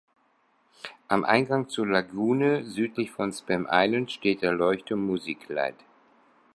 Am 1.09 1.23
Eingang 1.23 1.69
zur 1.69 1.85
Lagune 1.85 2.65
südlich 2.65 3.11
von 3.11 3.31
Spam 3.31 3.67
Island 3.69 4.11
steht 4.11 4.41
der 4.41 4.51
Leuchtturm 4.51 5.05
"Musick 5.05 5.47
Light". 5.47 5.75